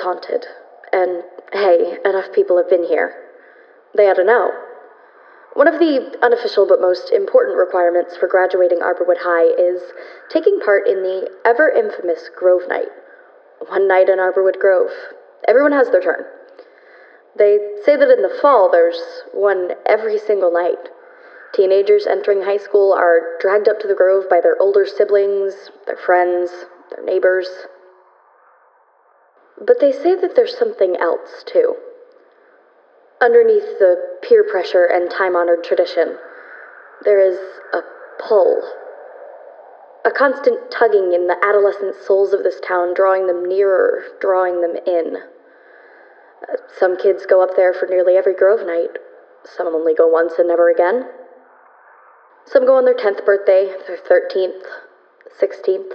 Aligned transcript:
Haunted. 0.00 0.46
And 0.92 1.22
hey, 1.52 1.98
enough 2.04 2.32
people 2.32 2.56
have 2.56 2.68
been 2.68 2.84
here. 2.84 3.14
They 3.96 4.08
ought 4.08 4.14
to 4.14 4.24
know. 4.24 4.50
One 5.54 5.66
of 5.66 5.78
the 5.80 6.16
unofficial 6.22 6.66
but 6.68 6.80
most 6.80 7.10
important 7.10 7.58
requirements 7.58 8.16
for 8.16 8.28
graduating 8.28 8.78
Arborwood 8.78 9.18
High 9.18 9.50
is 9.58 9.82
taking 10.30 10.60
part 10.60 10.86
in 10.86 11.02
the 11.02 11.30
ever 11.44 11.68
infamous 11.68 12.30
Grove 12.36 12.62
Night. 12.68 12.88
One 13.66 13.88
night 13.88 14.08
in 14.08 14.18
Arborwood 14.18 14.60
Grove. 14.60 14.92
Everyone 15.48 15.72
has 15.72 15.90
their 15.90 16.02
turn. 16.02 16.24
They 17.36 17.58
say 17.84 17.96
that 17.96 18.10
in 18.10 18.22
the 18.22 18.38
fall 18.40 18.70
there's 18.70 19.00
one 19.32 19.72
every 19.86 20.18
single 20.18 20.52
night. 20.52 20.90
Teenagers 21.54 22.06
entering 22.06 22.42
high 22.42 22.58
school 22.58 22.92
are 22.92 23.38
dragged 23.40 23.68
up 23.68 23.80
to 23.80 23.88
the 23.88 23.94
grove 23.94 24.28
by 24.28 24.40
their 24.40 24.60
older 24.60 24.86
siblings, 24.86 25.70
their 25.86 25.96
friends, 25.96 26.50
their 26.94 27.04
neighbors. 27.04 27.48
But 29.64 29.80
they 29.80 29.92
say 29.92 30.14
that 30.14 30.34
there's 30.36 30.56
something 30.56 30.96
else, 30.96 31.42
too. 31.46 31.76
Underneath 33.20 33.78
the 33.78 34.18
peer 34.22 34.44
pressure 34.44 34.84
and 34.84 35.10
time 35.10 35.34
honored 35.34 35.64
tradition, 35.64 36.16
there 37.04 37.20
is 37.20 37.38
a 37.72 37.80
pull. 38.22 38.62
A 40.04 40.10
constant 40.10 40.70
tugging 40.70 41.12
in 41.12 41.26
the 41.26 41.36
adolescent 41.42 41.96
souls 42.06 42.32
of 42.32 42.44
this 42.44 42.60
town, 42.60 42.94
drawing 42.94 43.26
them 43.26 43.44
nearer, 43.44 44.04
drawing 44.20 44.60
them 44.60 44.76
in. 44.86 45.16
Some 46.78 46.96
kids 46.96 47.26
go 47.26 47.42
up 47.42 47.56
there 47.56 47.74
for 47.74 47.86
nearly 47.86 48.16
every 48.16 48.34
Grove 48.34 48.64
night. 48.64 48.98
Some 49.44 49.66
only 49.68 49.94
go 49.94 50.06
once 50.06 50.34
and 50.38 50.48
never 50.48 50.70
again. 50.70 51.08
Some 52.46 52.64
go 52.64 52.76
on 52.76 52.84
their 52.84 52.94
10th 52.94 53.24
birthday, 53.24 53.74
their 53.86 53.98
13th, 53.98 54.62
16th. 55.40 55.92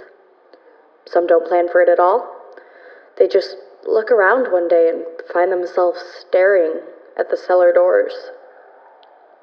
Some 1.06 1.26
don't 1.26 1.46
plan 1.46 1.68
for 1.70 1.80
it 1.80 1.88
at 1.88 1.98
all. 1.98 2.33
They 3.18 3.28
just 3.28 3.56
look 3.86 4.10
around 4.10 4.50
one 4.50 4.68
day 4.68 4.88
and 4.88 5.04
find 5.32 5.52
themselves 5.52 6.00
staring 6.20 6.80
at 7.18 7.30
the 7.30 7.36
cellar 7.36 7.72
doors. 7.72 8.12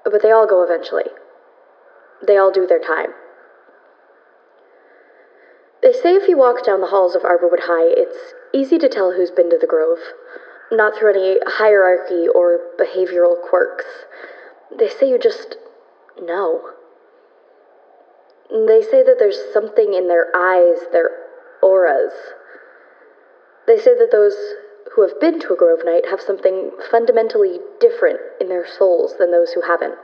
But 0.04 0.22
they 0.22 0.32
all 0.32 0.48
go 0.48 0.64
eventually. 0.64 1.06
They 2.26 2.38
all 2.38 2.52
do 2.52 2.68
their 2.68 2.80
time. 2.80 3.14
They 5.82 5.94
say 5.94 6.14
if 6.14 6.28
you 6.28 6.38
walk 6.38 6.64
down 6.64 6.82
the 6.82 6.88
halls 6.88 7.16
of 7.16 7.24
Arborwood 7.24 7.62
High, 7.62 7.90
it's 7.90 8.34
easy 8.54 8.78
to 8.78 8.90
tell 8.90 9.14
who's 9.14 9.32
been 9.32 9.50
to 9.50 9.58
the 9.58 9.68
Grove, 9.68 9.98
not 10.72 10.96
through 10.96 11.12
any 11.12 11.40
hierarchy 11.46 12.28
or 12.28 12.60
behavioral 12.80 13.36
quirks. 13.50 13.86
They 14.78 14.90
say 14.90 15.10
you 15.10 15.18
just 15.18 15.58
know. 16.22 16.62
They 18.52 18.82
say 18.82 19.02
that 19.04 19.16
there's 19.18 19.40
something 19.54 19.94
in 19.94 20.08
their 20.08 20.28
eyes, 20.36 20.78
their 20.92 21.10
auras. 21.64 22.14
They 23.68 23.78
say 23.78 23.96
that 23.96 24.12
those 24.12 24.36
who 24.94 25.02
have 25.04 25.20
been 25.20 25.40
to 25.40 25.54
a 25.54 25.56
Grove 25.56 25.86
Night 25.86 26.08
have 26.08 26.22
something 26.22 26.72
fundamentally 26.90 27.60
different 27.80 28.20
in 28.40 28.50
their 28.50 28.68
souls 28.68 29.18
than 29.18 29.32
those 29.32 29.54
who 29.54 29.62
haven't. 29.62 29.96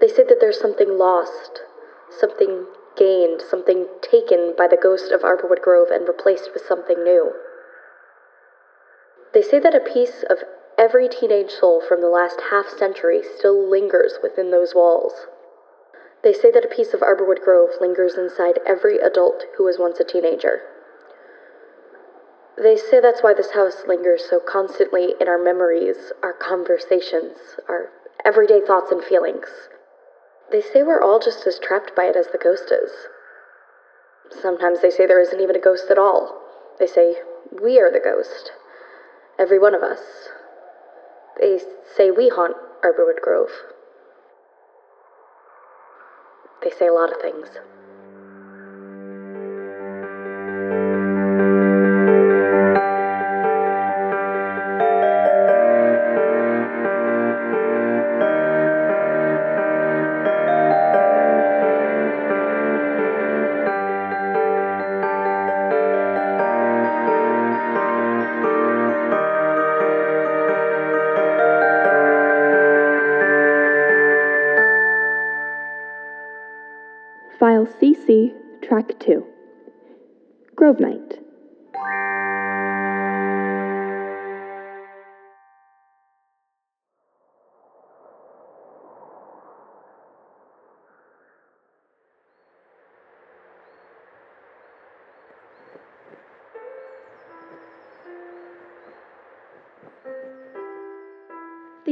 They 0.00 0.08
say 0.08 0.24
that 0.24 0.40
there's 0.40 0.60
something 0.60 0.98
lost, 0.98 1.62
something 2.10 2.66
gained, 2.96 3.40
something 3.40 3.86
taken 4.02 4.54
by 4.56 4.66
the 4.66 4.76
ghost 4.76 5.12
of 5.12 5.22
Arborwood 5.22 5.62
Grove 5.62 5.88
and 5.90 6.06
replaced 6.06 6.50
with 6.52 6.66
something 6.66 7.02
new. 7.02 7.32
They 9.32 9.42
say 9.42 9.58
that 9.60 9.74
a 9.74 9.80
piece 9.80 10.24
of 10.28 10.38
every 10.78 11.08
teenage 11.08 11.50
soul 11.50 11.80
from 11.80 12.00
the 12.00 12.08
last 12.08 12.40
half 12.50 12.68
century 12.68 13.22
still 13.22 13.68
lingers 13.68 14.18
within 14.22 14.50
those 14.50 14.74
walls. 14.74 15.26
They 16.22 16.32
say 16.32 16.50
that 16.50 16.64
a 16.64 16.74
piece 16.74 16.92
of 16.92 17.00
Arborwood 17.00 17.42
Grove 17.42 17.70
lingers 17.80 18.16
inside 18.16 18.60
every 18.66 18.98
adult 18.98 19.44
who 19.56 19.64
was 19.64 19.78
once 19.78 20.00
a 20.00 20.04
teenager. 20.04 20.62
They 22.60 22.76
say 22.76 23.00
that's 23.00 23.22
why 23.22 23.34
this 23.34 23.50
house 23.50 23.82
lingers 23.86 24.24
so 24.28 24.40
constantly 24.40 25.14
in 25.20 25.28
our 25.28 25.42
memories, 25.42 26.12
our 26.22 26.32
conversations, 26.32 27.36
our 27.68 27.90
everyday 28.24 28.60
thoughts 28.60 28.90
and 28.90 29.04
feelings. 29.04 29.48
They 30.50 30.62
say 30.62 30.82
we're 30.82 31.02
all 31.02 31.18
just 31.18 31.46
as 31.46 31.58
trapped 31.58 31.94
by 31.94 32.04
it 32.04 32.16
as 32.16 32.28
the 32.28 32.38
ghost 32.38 32.72
is. 32.72 32.90
Sometimes 34.40 34.80
they 34.80 34.90
say 34.90 35.06
there 35.06 35.20
isn't 35.20 35.40
even 35.40 35.56
a 35.56 35.60
ghost 35.60 35.90
at 35.90 35.98
all. 35.98 36.40
They 36.78 36.86
say 36.86 37.16
we 37.62 37.78
are 37.78 37.90
the 37.90 38.00
ghost. 38.00 38.52
Every 39.38 39.58
one 39.58 39.74
of 39.74 39.82
us. 39.82 40.00
They 41.38 41.60
say 41.96 42.10
we 42.10 42.30
haunt 42.30 42.56
Arborwood 42.82 43.20
Grove. 43.22 43.50
They 46.62 46.70
say 46.70 46.86
a 46.86 46.92
lot 46.92 47.12
of 47.12 47.20
things. 47.20 47.48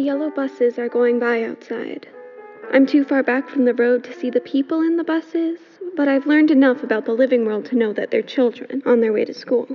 Yellow 0.04 0.30
buses 0.30 0.78
are 0.78 0.88
going 0.88 1.18
by 1.18 1.42
outside. 1.42 2.06
I'm 2.70 2.84
too 2.84 3.04
far 3.04 3.22
back 3.22 3.48
from 3.48 3.64
the 3.64 3.72
road 3.72 4.04
to 4.04 4.12
see 4.12 4.28
the 4.28 4.40
people 4.40 4.82
in 4.82 4.96
the 4.96 5.04
buses, 5.04 5.58
but 5.96 6.08
I've 6.08 6.26
learned 6.26 6.50
enough 6.50 6.82
about 6.82 7.06
the 7.06 7.12
living 7.12 7.46
world 7.46 7.64
to 7.66 7.76
know 7.76 7.94
that 7.94 8.10
they're 8.10 8.20
children 8.20 8.82
on 8.84 9.00
their 9.00 9.14
way 9.14 9.24
to 9.24 9.32
school. 9.32 9.66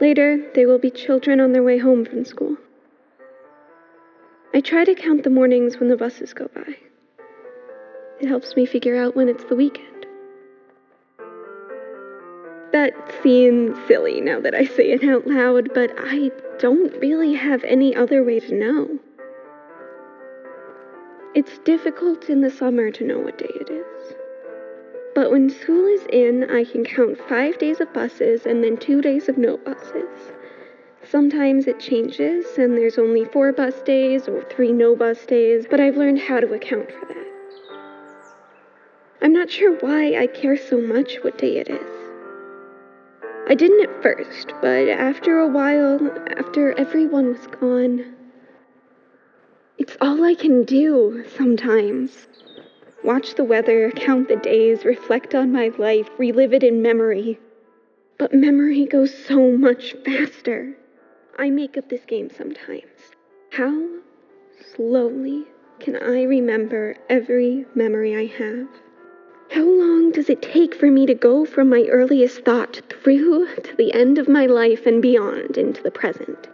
Later, 0.00 0.50
they 0.54 0.64
will 0.64 0.78
be 0.78 0.90
children 0.90 1.40
on 1.40 1.52
their 1.52 1.62
way 1.64 1.78
home 1.78 2.04
from 2.04 2.24
school. 2.24 2.56
I 4.54 4.60
try 4.60 4.84
to 4.84 4.94
count 4.94 5.24
the 5.24 5.30
mornings 5.30 5.78
when 5.78 5.88
the 5.88 5.96
buses 5.96 6.32
go 6.32 6.48
by. 6.54 6.76
It 8.20 8.28
helps 8.28 8.54
me 8.54 8.64
figure 8.64 8.96
out 8.96 9.16
when 9.16 9.28
it's 9.28 9.44
the 9.44 9.56
weekend. 9.56 10.06
That 12.72 12.92
seems 13.22 13.76
silly 13.88 14.20
now 14.20 14.38
that 14.40 14.54
I 14.54 14.64
say 14.64 14.92
it 14.92 15.02
out 15.02 15.26
loud, 15.26 15.74
but 15.74 15.90
I 15.98 16.30
don't 16.60 16.92
really 17.00 17.34
have 17.34 17.64
any 17.64 17.96
other 17.96 18.22
way 18.22 18.38
to 18.38 18.54
know. 18.54 18.99
It's 21.40 21.56
difficult 21.60 22.28
in 22.28 22.42
the 22.42 22.50
summer 22.50 22.90
to 22.90 23.02
know 23.02 23.18
what 23.18 23.38
day 23.38 23.48
it 23.48 23.70
is. 23.70 24.14
But 25.14 25.30
when 25.30 25.48
school 25.48 25.86
is 25.86 26.06
in, 26.12 26.44
I 26.50 26.64
can 26.64 26.84
count 26.84 27.16
five 27.30 27.56
days 27.56 27.80
of 27.80 27.90
buses 27.94 28.44
and 28.44 28.62
then 28.62 28.76
two 28.76 29.00
days 29.00 29.26
of 29.26 29.38
no 29.38 29.56
buses. 29.56 30.34
Sometimes 31.02 31.66
it 31.66 31.80
changes 31.80 32.44
and 32.58 32.76
there's 32.76 32.98
only 32.98 33.24
four 33.24 33.52
bus 33.52 33.80
days 33.80 34.28
or 34.28 34.42
three 34.50 34.70
no 34.70 34.94
bus 34.94 35.24
days, 35.24 35.64
but 35.70 35.80
I've 35.80 35.96
learned 35.96 36.18
how 36.18 36.40
to 36.40 36.52
account 36.52 36.92
for 36.92 37.06
that. 37.06 37.26
I'm 39.22 39.32
not 39.32 39.50
sure 39.50 39.78
why 39.78 40.16
I 40.18 40.26
care 40.26 40.58
so 40.58 40.78
much 40.78 41.20
what 41.22 41.38
day 41.38 41.56
it 41.56 41.70
is. 41.70 41.90
I 43.48 43.54
didn't 43.54 43.88
at 43.88 44.02
first, 44.02 44.52
but 44.60 44.90
after 44.90 45.38
a 45.38 45.48
while, 45.48 46.06
after 46.36 46.78
everyone 46.78 47.28
was 47.28 47.46
gone, 47.46 48.19
it's 49.80 49.96
all 50.02 50.22
I 50.22 50.34
can 50.34 50.64
do 50.64 51.24
sometimes. 51.38 52.28
Watch 53.02 53.34
the 53.36 53.44
weather, 53.44 53.90
count 53.92 54.28
the 54.28 54.36
days, 54.36 54.84
reflect 54.84 55.34
on 55.34 55.50
my 55.52 55.72
life, 55.78 56.06
relive 56.18 56.52
it 56.52 56.62
in 56.62 56.82
memory. 56.82 57.40
But 58.18 58.34
memory 58.34 58.84
goes 58.84 59.16
so 59.24 59.52
much 59.52 59.94
faster. 60.04 60.76
I 61.38 61.48
make 61.48 61.78
up 61.78 61.88
this 61.88 62.04
game 62.04 62.28
sometimes. 62.28 62.92
How 63.52 63.88
slowly 64.76 65.44
can 65.78 65.96
I 65.96 66.24
remember 66.24 66.96
every 67.08 67.64
memory 67.74 68.14
I 68.14 68.26
have? 68.26 68.68
How 69.50 69.64
long 69.64 70.12
does 70.12 70.28
it 70.28 70.42
take 70.42 70.74
for 70.74 70.90
me 70.90 71.06
to 71.06 71.14
go 71.14 71.46
from 71.46 71.70
my 71.70 71.86
earliest 71.90 72.44
thought 72.44 72.82
through 73.02 73.46
to 73.56 73.76
the 73.76 73.94
end 73.94 74.18
of 74.18 74.28
my 74.28 74.44
life 74.44 74.84
and 74.84 75.00
beyond 75.00 75.56
into 75.56 75.82
the 75.82 75.90
present? 75.90 76.48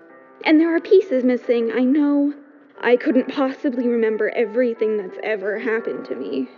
And 0.45 0.61
there 0.61 0.73
are 0.73 0.81
pieces 0.81 1.25
missing, 1.25 1.73
I 1.73 1.81
know. 1.81 2.33
I 2.81 2.97
couldn't 2.97 3.29
possibly 3.29 3.89
remember 3.89 4.31
everything 4.31 4.97
that's 4.97 5.19
ever 5.23 5.59
happened 5.59 6.05
to 6.07 6.15
me. 6.15 6.49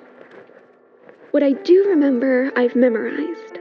What 1.31 1.43
I 1.43 1.53
do 1.53 1.85
remember, 1.89 2.51
I've 2.57 2.75
memorized. 2.75 3.59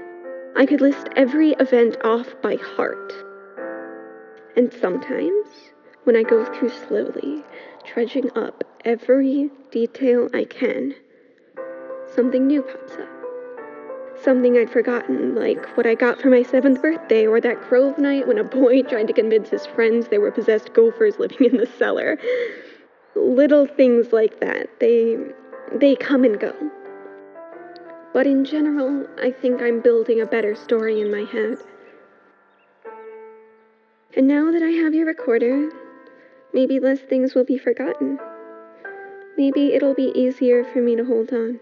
I 0.55 0.65
could 0.65 0.81
list 0.81 1.07
every 1.15 1.51
event 1.59 1.97
off 2.03 2.33
by 2.41 2.55
heart. 2.55 3.13
And 4.55 4.73
sometimes, 4.73 5.47
when 6.05 6.15
I 6.15 6.23
go 6.23 6.45
through 6.45 6.69
slowly, 6.69 7.43
trudging 7.85 8.31
up 8.35 8.63
every 8.85 9.51
detail 9.71 10.29
I 10.33 10.45
can, 10.45 10.95
something 12.15 12.47
new 12.47 12.63
pops 12.63 12.93
up. 12.93 13.16
Something 14.21 14.57
I'd 14.57 14.69
forgotten, 14.69 15.35
like 15.35 15.65
what 15.77 15.85
I 15.85 15.95
got 15.95 16.19
for 16.19 16.29
my 16.29 16.43
seventh 16.43 16.81
birthday, 16.81 17.27
or 17.27 17.39
that 17.39 17.61
Grove 17.69 17.97
night 17.97 18.27
when 18.27 18.37
a 18.37 18.43
boy 18.43 18.81
tried 18.89 19.07
to 19.07 19.13
convince 19.13 19.49
his 19.49 19.65
friends 19.65 20.07
they 20.07 20.17
were 20.17 20.31
possessed 20.31 20.73
gophers 20.73 21.19
living 21.19 21.45
in 21.45 21.57
the 21.57 21.67
cellar. 21.77 22.17
Little 23.15 23.65
things 23.65 24.11
like 24.11 24.39
that. 24.39 24.79
They 24.79 25.17
they 25.73 25.95
come 25.95 26.23
and 26.23 26.39
go. 26.39 26.53
But 28.13 28.25
in 28.25 28.45
general, 28.45 29.05
I 29.21 29.31
think 29.31 29.61
I'm 29.61 29.81
building 29.81 30.21
a 30.21 30.25
better 30.25 30.55
story 30.55 31.01
in 31.01 31.11
my 31.11 31.23
head. 31.31 31.57
And 34.15 34.27
now 34.27 34.51
that 34.51 34.63
I 34.63 34.69
have 34.69 34.95
your 34.95 35.05
recorder, 35.05 35.69
maybe 36.53 36.79
less 36.79 36.99
things 36.99 37.35
will 37.35 37.43
be 37.43 37.57
forgotten. 37.57 38.17
Maybe 39.37 39.73
it'll 39.73 39.93
be 39.93 40.11
easier 40.15 40.63
for 40.63 40.79
me 40.79 40.95
to 40.95 41.05
hold 41.05 41.31
on. 41.31 41.59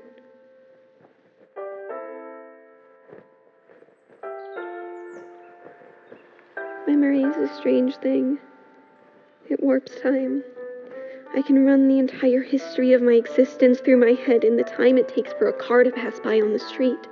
Memory 6.87 7.23
is 7.23 7.35
a 7.37 7.55
strange 7.55 7.95
thing. 7.97 8.37
It 9.49 9.61
warps 9.61 9.99
time. 10.01 10.43
I 11.35 11.41
can 11.41 11.65
run 11.65 11.87
the 11.87 11.97
entire 11.97 12.43
history 12.43 12.93
of 12.93 13.01
my 13.01 13.13
existence 13.13 13.79
through 13.79 13.97
my 13.97 14.11
head 14.11 14.43
in 14.43 14.55
the 14.55 14.63
time 14.63 14.99
it 14.99 15.07
takes 15.07 15.33
for 15.33 15.47
a 15.47 15.53
car 15.53 15.83
to 15.83 15.89
pass 15.89 16.19
by 16.19 16.39
on 16.39 16.53
the 16.53 16.59
street. 16.59 17.07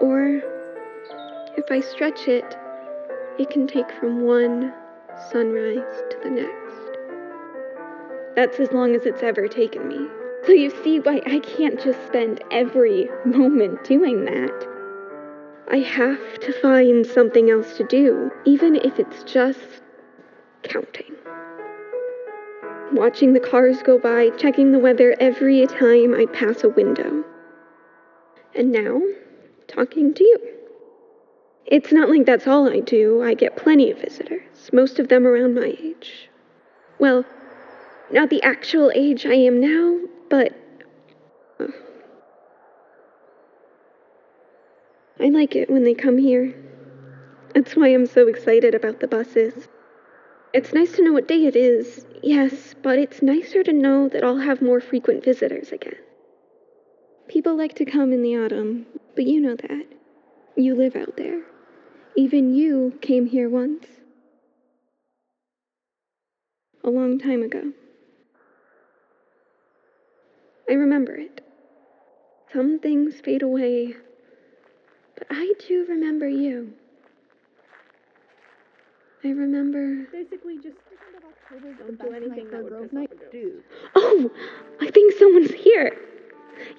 Or, 0.00 0.42
if 1.56 1.70
I 1.70 1.80
stretch 1.80 2.28
it, 2.28 2.56
it 3.38 3.48
can 3.48 3.66
take 3.66 3.90
from 3.92 4.20
one 4.20 4.74
sunrise 5.30 6.02
to 6.10 6.18
the 6.22 6.30
next. 6.30 6.98
That's 8.36 8.60
as 8.60 8.70
long 8.72 8.94
as 8.94 9.06
it's 9.06 9.22
ever 9.22 9.48
taken 9.48 9.88
me. 9.88 10.06
So 10.44 10.52
you 10.52 10.70
see 10.84 11.00
why 11.00 11.22
I 11.26 11.38
can't 11.40 11.82
just 11.82 12.06
spend 12.06 12.44
every 12.50 13.08
moment 13.24 13.82
doing 13.84 14.26
that. 14.26 14.77
I 15.70 15.78
have 15.80 16.40
to 16.40 16.52
find 16.62 17.06
something 17.06 17.50
else 17.50 17.76
to 17.76 17.84
do, 17.84 18.30
even 18.46 18.76
if 18.76 18.98
it's 18.98 19.22
just 19.24 19.82
counting. 20.62 21.14
Watching 22.92 23.34
the 23.34 23.40
cars 23.40 23.82
go 23.82 23.98
by, 23.98 24.30
checking 24.38 24.72
the 24.72 24.78
weather 24.78 25.14
every 25.20 25.66
time 25.66 26.14
I 26.14 26.24
pass 26.32 26.64
a 26.64 26.70
window. 26.70 27.22
And 28.54 28.72
now, 28.72 29.02
talking 29.66 30.14
to 30.14 30.24
you. 30.24 30.38
It's 31.66 31.92
not 31.92 32.08
like 32.08 32.24
that's 32.24 32.46
all 32.46 32.66
I 32.66 32.80
do. 32.80 33.22
I 33.22 33.34
get 33.34 33.58
plenty 33.58 33.90
of 33.90 33.98
visitors, 34.00 34.70
most 34.72 34.98
of 34.98 35.08
them 35.08 35.26
around 35.26 35.54
my 35.54 35.76
age. 35.78 36.30
Well, 36.98 37.26
not 38.10 38.30
the 38.30 38.42
actual 38.42 38.90
age 38.94 39.26
I 39.26 39.34
am 39.34 39.60
now, 39.60 40.00
but. 40.30 40.54
uh, 41.60 41.66
I 45.20 45.28
like 45.30 45.56
it 45.56 45.68
when 45.68 45.84
they 45.84 45.94
come 45.94 46.18
here. 46.18 46.54
That's 47.54 47.74
why 47.74 47.88
I'm 47.88 48.06
so 48.06 48.28
excited 48.28 48.74
about 48.74 49.00
the 49.00 49.08
buses. 49.08 49.68
It's 50.52 50.72
nice 50.72 50.92
to 50.92 51.02
know 51.02 51.12
what 51.12 51.28
day 51.28 51.46
it 51.46 51.56
is, 51.56 52.06
yes, 52.22 52.74
but 52.82 52.98
it's 52.98 53.20
nicer 53.20 53.62
to 53.64 53.72
know 53.72 54.08
that 54.08 54.22
I'll 54.22 54.38
have 54.38 54.62
more 54.62 54.80
frequent 54.80 55.24
visitors 55.24 55.72
again. 55.72 55.96
People 57.28 57.56
like 57.56 57.74
to 57.74 57.84
come 57.84 58.12
in 58.12 58.22
the 58.22 58.36
autumn, 58.36 58.86
but 59.14 59.26
you 59.26 59.40
know 59.40 59.56
that. 59.56 59.86
You 60.56 60.74
live 60.74 60.96
out 60.96 61.16
there. 61.16 61.42
Even 62.16 62.54
you 62.54 62.98
came 63.02 63.26
here 63.26 63.48
once. 63.50 63.86
A 66.84 66.90
long 66.90 67.18
time 67.18 67.42
ago. 67.42 67.72
I 70.70 70.74
remember 70.74 71.14
it. 71.16 71.44
Some 72.52 72.78
things 72.78 73.20
fade 73.20 73.42
away, 73.42 73.94
but 75.18 75.26
I 75.30 75.52
do 75.66 75.84
remember 75.88 76.28
you. 76.28 76.72
I 79.24 79.28
remember. 79.28 80.06
Basically, 80.12 80.58
just 80.58 80.76
don't 81.50 81.98
do 81.98 82.12
anything 82.12 82.50
that 82.50 82.62
would 82.62 82.90
piss 82.90 82.98
off 82.98 83.28
a 83.28 83.32
dude. 83.32 83.64
Oh, 83.96 84.30
I 84.80 84.90
think 84.90 85.14
someone's 85.18 85.52
here. 85.52 85.96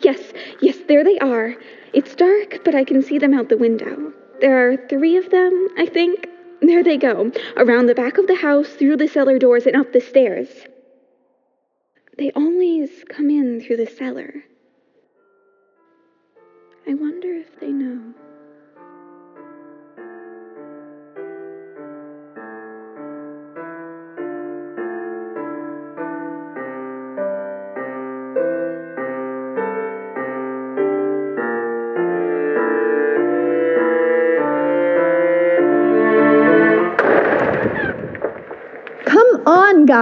Yes, 0.01 0.19
yes, 0.61 0.77
there 0.87 1.03
they 1.03 1.17
are. 1.19 1.55
It's 1.93 2.15
dark, 2.15 2.63
but 2.63 2.75
I 2.75 2.83
can 2.83 3.01
see 3.01 3.17
them 3.17 3.33
out 3.33 3.49
the 3.49 3.57
window. 3.57 4.13
There 4.39 4.71
are 4.71 4.77
three 4.87 5.17
of 5.17 5.29
them, 5.31 5.67
I 5.77 5.85
think. 5.85 6.27
There 6.61 6.83
they 6.83 6.97
go, 6.97 7.31
around 7.57 7.87
the 7.87 7.95
back 7.95 8.17
of 8.17 8.27
the 8.27 8.35
house, 8.35 8.69
through 8.69 8.97
the 8.97 9.07
cellar 9.07 9.39
doors, 9.39 9.65
and 9.65 9.75
up 9.75 9.91
the 9.91 10.01
stairs. 10.01 10.49
They 12.17 12.31
always 12.31 12.89
come 13.09 13.29
in 13.29 13.61
through 13.61 13.77
the 13.77 13.87
cellar. 13.87 14.43
I 16.87 16.93
wonder 16.93 17.33
if 17.33 17.59
they 17.59 17.71
know. 17.71 18.13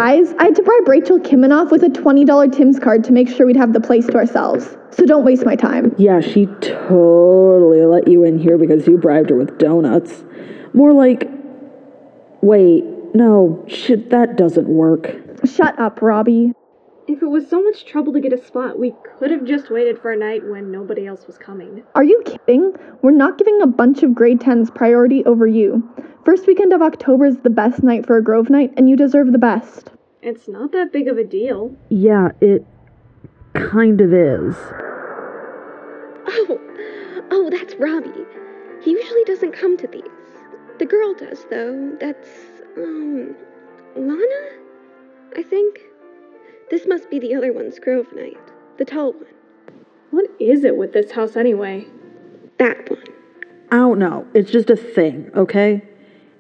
Guys. 0.07 0.33
I 0.39 0.45
had 0.45 0.55
to 0.55 0.63
bribe 0.63 0.87
Rachel 0.87 1.19
Kiminoff 1.19 1.69
with 1.69 1.83
a 1.83 1.89
$20 1.89 2.55
Tim's 2.55 2.79
card 2.79 3.03
to 3.05 3.11
make 3.11 3.27
sure 3.27 3.45
we'd 3.45 3.57
have 3.57 3.73
the 3.73 3.81
place 3.81 4.05
to 4.07 4.15
ourselves. 4.15 4.77
So 4.91 5.05
don't 5.05 5.25
waste 5.25 5.45
my 5.45 5.57
time. 5.57 5.93
Yeah, 5.97 6.21
she 6.21 6.45
totally 6.61 7.81
let 7.81 8.07
you 8.07 8.23
in 8.23 8.39
here 8.39 8.57
because 8.57 8.87
you 8.87 8.97
bribed 8.97 9.29
her 9.31 9.35
with 9.35 9.57
donuts. 9.57 10.23
More 10.73 10.93
like, 10.93 11.29
wait, 12.41 12.85
no, 13.13 13.65
shit, 13.67 14.09
that 14.11 14.37
doesn't 14.37 14.69
work. 14.69 15.13
Shut 15.43 15.77
up, 15.77 16.01
Robbie. 16.01 16.53
If 17.09 17.21
it 17.21 17.27
was 17.27 17.49
so 17.49 17.61
much 17.61 17.85
trouble 17.85 18.13
to 18.13 18.21
get 18.21 18.31
a 18.31 18.41
spot, 18.41 18.79
we 18.79 18.93
could 19.19 19.31
have 19.31 19.43
just 19.43 19.69
waited 19.69 19.99
for 19.99 20.11
a 20.11 20.17
night 20.17 20.41
when 20.45 20.71
nobody 20.71 21.05
else 21.05 21.27
was 21.27 21.37
coming. 21.37 21.83
Are 21.95 22.03
you 22.03 22.21
kidding? 22.25 22.73
We're 23.01 23.11
not 23.11 23.37
giving 23.37 23.61
a 23.61 23.67
bunch 23.67 24.03
of 24.03 24.15
grade 24.15 24.39
10s 24.39 24.73
priority 24.73 25.25
over 25.25 25.47
you. 25.47 25.83
First 26.23 26.47
weekend 26.47 26.71
of 26.71 26.81
October 26.81 27.25
is 27.25 27.37
the 27.39 27.49
best 27.49 27.83
night 27.83 28.05
for 28.05 28.17
a 28.17 28.23
Grove 28.23 28.49
night, 28.49 28.73
and 28.77 28.89
you 28.89 28.95
deserve 28.95 29.31
the 29.31 29.37
best. 29.37 29.91
It's 30.21 30.47
not 30.47 30.71
that 30.71 30.91
big 30.91 31.07
of 31.07 31.17
a 31.17 31.23
deal. 31.23 31.75
Yeah, 31.89 32.31
it 32.41 32.65
kind 33.53 34.01
of 34.01 34.13
is. 34.13 34.55
Oh, 36.29 36.59
oh, 37.31 37.49
that's 37.49 37.75
Robbie. 37.75 38.25
He 38.83 38.91
usually 38.91 39.23
doesn't 39.25 39.53
come 39.53 39.77
to 39.77 39.87
these. 39.87 40.03
The 40.79 40.85
girl 40.85 41.13
does, 41.13 41.45
though. 41.49 41.95
That's, 41.99 42.27
um, 42.77 43.35
Lana? 43.95 44.49
I 45.35 45.43
think. 45.43 45.79
This 46.69 46.85
must 46.87 47.09
be 47.09 47.19
the 47.19 47.33
other 47.33 47.53
one's 47.53 47.79
Grove 47.79 48.11
night. 48.13 48.37
The 48.77 48.85
tall 48.85 49.13
one. 49.13 49.25
What 50.11 50.25
is 50.39 50.63
it 50.63 50.77
with 50.77 50.93
this 50.93 51.11
house 51.11 51.35
anyway? 51.35 51.87
That 52.59 52.89
one. 52.89 53.03
I 53.71 53.77
don't 53.77 53.99
know. 53.99 54.27
It's 54.33 54.51
just 54.51 54.69
a 54.69 54.75
thing, 54.75 55.29
okay? 55.35 55.81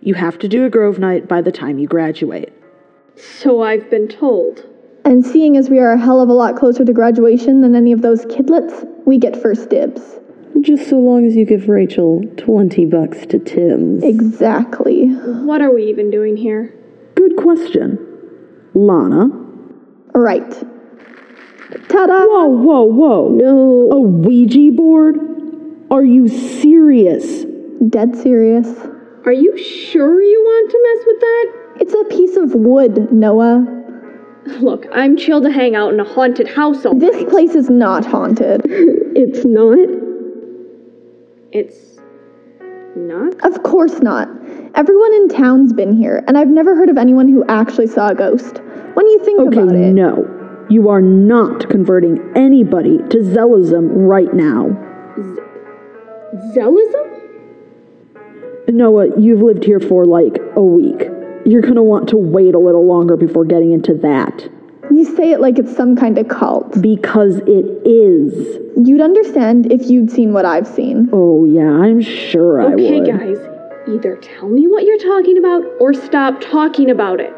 You 0.01 0.13
have 0.15 0.39
to 0.39 0.47
do 0.47 0.65
a 0.65 0.69
Grove 0.69 0.99
night 0.99 1.27
by 1.27 1.41
the 1.41 1.51
time 1.51 1.79
you 1.79 1.87
graduate. 1.87 2.53
So 3.17 3.63
I've 3.63 3.89
been 3.89 4.07
told. 4.07 4.63
And 5.03 5.25
seeing 5.25 5.57
as 5.57 5.69
we 5.69 5.79
are 5.79 5.93
a 5.93 5.97
hell 5.97 6.21
of 6.21 6.29
a 6.29 6.33
lot 6.33 6.55
closer 6.55 6.85
to 6.85 6.93
graduation 6.93 7.61
than 7.61 7.75
any 7.75 7.91
of 7.91 8.01
those 8.01 8.25
kidlets, 8.25 8.85
we 9.05 9.17
get 9.17 9.41
first 9.41 9.69
dibs. 9.69 10.01
Just 10.61 10.89
so 10.89 10.97
long 10.97 11.25
as 11.25 11.35
you 11.35 11.45
give 11.45 11.69
Rachel 11.69 12.21
20 12.37 12.85
bucks 12.85 13.25
to 13.27 13.39
Tim's. 13.39 14.03
Exactly. 14.03 15.07
What 15.07 15.61
are 15.61 15.73
we 15.73 15.85
even 15.85 16.11
doing 16.11 16.35
here? 16.35 16.73
Good 17.15 17.37
question. 17.37 17.97
Lana? 18.73 19.27
Right. 20.13 20.49
Ta 21.89 22.05
da! 22.05 22.25
Whoa, 22.25 22.47
whoa, 22.47 22.83
whoa. 22.83 23.29
No. 23.29 23.91
A 23.91 23.99
Ouija 23.99 24.71
board? 24.75 25.17
Are 25.89 26.03
you 26.03 26.27
serious? 26.27 27.45
Dead 27.89 28.15
serious. 28.15 28.67
Are 29.25 29.33
you 29.33 29.57
sure 29.57 30.21
you 30.21 30.39
want 30.39 30.71
to 30.71 30.79
mess 30.83 31.05
with 31.05 31.19
that? 31.19 31.66
It's 31.79 31.93
a 31.93 32.03
piece 32.15 32.35
of 32.37 32.53
wood, 32.55 33.11
Noah. 33.11 33.65
Look, 34.61 34.85
I'm 34.93 35.17
chill 35.17 35.41
to 35.41 35.51
hang 35.51 35.75
out 35.75 35.93
in 35.93 35.99
a 35.99 36.03
haunted 36.05 36.47
house 36.47 36.85
all 36.85 36.95
This 36.97 37.15
night. 37.15 37.29
place 37.29 37.55
is 37.55 37.69
not 37.69 38.05
haunted. 38.05 38.61
It's 39.19 39.43
not? 39.45 39.79
It's 41.51 41.97
not? 42.95 43.33
Of 43.43 43.63
course 43.63 43.99
not. 43.99 44.29
Everyone 44.75 45.13
in 45.13 45.29
town's 45.29 45.73
been 45.73 45.97
here, 45.97 46.23
and 46.27 46.37
I've 46.37 46.49
never 46.49 46.75
heard 46.75 46.89
of 46.89 46.97
anyone 46.99 47.27
who 47.27 47.43
actually 47.47 47.87
saw 47.87 48.09
a 48.09 48.15
ghost. 48.15 48.59
When 48.93 49.07
you 49.07 49.19
think 49.25 49.39
Okay, 49.39 49.57
about 49.59 49.73
it, 49.75 49.91
no. 49.93 50.65
You 50.69 50.89
are 50.89 51.01
not 51.01 51.67
converting 51.69 52.19
anybody 52.35 52.97
to 53.09 53.17
Zealism 53.23 53.89
right 53.91 54.31
now. 54.35 54.69
Zealism? 56.53 57.05
Noah, 58.69 59.07
you've 59.19 59.41
lived 59.41 59.63
here 59.63 59.79
for 59.79 60.05
like 60.05 60.37
a 60.55 60.61
week. 60.61 61.07
You're 61.47 61.61
gonna 61.61 61.81
want 61.81 62.09
to 62.09 62.17
wait 62.17 62.55
a 62.55 62.59
little 62.59 62.85
longer 62.85 63.15
before 63.15 63.45
getting 63.45 63.71
into 63.71 63.93
that. 63.93 64.49
You 64.91 65.05
say 65.15 65.31
it 65.31 65.39
like 65.39 65.57
it's 65.57 65.73
some 65.73 65.95
kind 65.95 66.17
of 66.17 66.27
cult. 66.27 66.81
Because 66.81 67.37
it 67.47 67.87
is. 67.87 68.59
You'd 68.75 68.99
understand 68.99 69.71
if 69.71 69.89
you'd 69.89 70.11
seen 70.11 70.33
what 70.33 70.43
I've 70.43 70.67
seen. 70.67 71.07
Oh, 71.13 71.45
yeah, 71.45 71.69
I'm 71.69 72.01
sure 72.01 72.59
I 72.59 72.75
would. 72.75 72.83
Okay, 72.83 72.99
guys, 72.99 73.37
either 73.87 74.17
tell 74.17 74.49
me 74.49 74.67
what 74.67 74.83
you're 74.83 74.97
talking 74.97 75.37
about 75.37 75.63
or 75.79 75.93
stop 75.93 76.41
talking 76.41 76.89
about 76.89 77.21
it. 77.21 77.31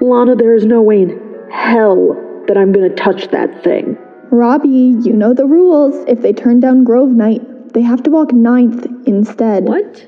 Lana, 0.00 0.36
there 0.36 0.54
is 0.54 0.64
no 0.64 0.80
way 0.82 1.02
in 1.02 1.48
hell 1.50 2.14
that 2.46 2.56
I'm 2.56 2.70
gonna 2.70 2.94
touch 2.94 3.26
that 3.32 3.64
thing. 3.64 3.98
Robbie, 4.30 4.68
you 5.02 5.14
know 5.14 5.34
the 5.34 5.46
rules. 5.46 6.04
If 6.06 6.22
they 6.22 6.32
turn 6.32 6.60
down 6.60 6.84
Grove 6.84 7.10
Night, 7.10 7.42
they 7.72 7.82
have 7.82 8.02
to 8.04 8.10
walk 8.10 8.32
ninth 8.32 8.86
instead. 9.06 9.64
What? 9.64 10.06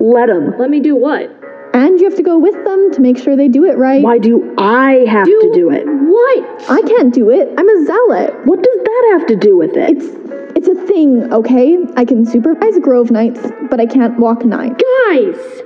Let 0.00 0.26
them. 0.26 0.58
Let 0.58 0.70
me 0.70 0.80
do 0.80 0.96
what? 0.96 1.30
And 1.74 2.00
you 2.00 2.08
have 2.08 2.16
to 2.16 2.22
go 2.22 2.38
with 2.38 2.54
them 2.64 2.92
to 2.92 3.00
make 3.00 3.18
sure 3.18 3.36
they 3.36 3.48
do 3.48 3.64
it 3.64 3.76
right. 3.76 4.02
Why 4.02 4.18
do 4.18 4.54
I 4.56 5.04
have 5.08 5.26
to 5.26 5.50
do 5.52 5.70
it? 5.70 5.84
What? 5.86 6.70
I 6.70 6.80
can't 6.82 7.12
do 7.12 7.30
it. 7.30 7.52
I'm 7.58 7.68
a 7.68 7.84
zealot. 7.84 8.46
What 8.46 8.62
does 8.62 8.78
that 8.84 9.08
have 9.12 9.26
to 9.26 9.36
do 9.36 9.56
with 9.56 9.76
it? 9.76 9.96
It's 9.96 10.26
it's 10.56 10.68
a 10.68 10.86
thing, 10.86 11.30
okay? 11.34 11.76
I 11.96 12.06
can 12.06 12.24
supervise 12.24 12.78
Grove 12.78 13.10
Nights, 13.10 13.40
but 13.70 13.78
I 13.78 13.84
can't 13.84 14.18
walk 14.18 14.42
ninth. 14.42 14.80
Guys! 15.06 15.62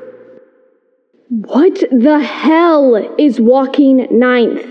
What 1.29 1.79
the 1.93 2.19
hell 2.19 2.97
is 3.17 3.41
walking 3.41 4.09
ninth? 4.11 4.67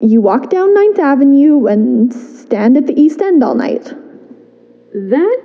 You 0.00 0.22
walk 0.22 0.48
down 0.48 0.72
Ninth 0.72 0.98
Avenue 0.98 1.66
and 1.66 2.14
stand 2.14 2.78
at 2.78 2.86
the 2.86 2.98
East 2.98 3.20
End 3.20 3.44
all 3.44 3.54
night. 3.54 3.92
That 4.94 5.42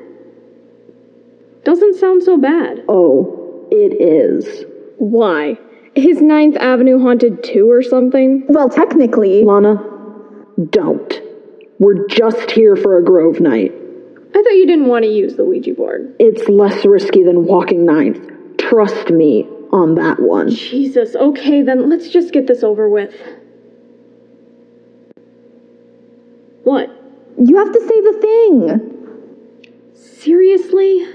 doesn't 1.63 1.95
sound 1.95 2.23
so 2.23 2.37
bad. 2.37 2.83
oh, 2.87 3.67
it 3.71 4.01
is. 4.01 4.65
Why? 4.97 5.57
Is 5.95 6.21
Ninth 6.21 6.55
Avenue 6.57 6.99
haunted 6.99 7.43
too 7.43 7.69
or 7.69 7.81
something? 7.81 8.45
Well, 8.47 8.69
technically, 8.69 9.43
Lana, 9.43 9.75
don't. 10.69 11.21
We're 11.79 12.07
just 12.07 12.51
here 12.51 12.75
for 12.75 12.97
a 12.97 13.03
Grove 13.03 13.39
night. 13.39 13.71
I 14.35 14.41
thought 14.41 14.53
you 14.53 14.65
didn't 14.65 14.87
want 14.87 15.03
to 15.03 15.11
use 15.11 15.35
the 15.35 15.45
Ouija 15.45 15.73
board. 15.73 16.15
It's 16.19 16.49
less 16.49 16.85
risky 16.85 17.23
than 17.23 17.45
walking 17.45 17.85
ninth. 17.85 18.57
Trust 18.57 19.09
me 19.09 19.43
on 19.71 19.95
that 19.95 20.19
one. 20.19 20.49
Jesus, 20.49 21.15
okay, 21.15 21.61
then 21.61 21.89
let's 21.89 22.09
just 22.09 22.33
get 22.33 22.47
this 22.47 22.63
over 22.63 22.89
with. 22.89 23.13
What? 26.63 26.89
you 27.37 27.57
have 27.57 27.71
to 27.71 27.79
say 27.81 28.01
the 28.01 28.17
thing. 28.21 28.92
Seriously? 29.93 31.07